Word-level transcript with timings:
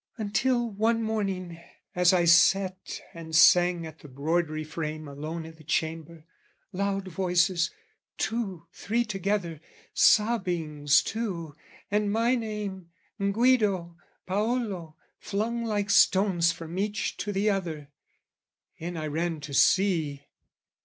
Until 0.17 0.71
one 0.71 1.03
morning, 1.03 1.61
as 1.93 2.11
I 2.11 2.25
sat 2.25 3.01
and 3.13 3.35
sang 3.35 3.85
At 3.85 3.99
the 3.99 4.07
broidery 4.07 4.63
frame 4.63 5.07
alone 5.07 5.45
i' 5.45 5.51
the 5.51 5.63
chamber, 5.63 6.25
loud 6.71 7.07
Voices, 7.07 7.69
two, 8.17 8.65
three 8.73 9.05
together, 9.05 9.61
sobbings 9.93 11.03
too, 11.03 11.55
And 11.91 12.11
my 12.11 12.33
name, 12.33 12.89
"Guido," 13.19 13.95
"Paolo," 14.25 14.95
flung 15.19 15.65
like 15.65 15.91
stones 15.91 16.51
From 16.51 16.79
each 16.79 17.15
to 17.17 17.31
the 17.31 17.51
other! 17.51 17.89
In 18.77 18.97
I 18.97 19.05
ran 19.05 19.39
to 19.41 19.53
see. 19.53 20.25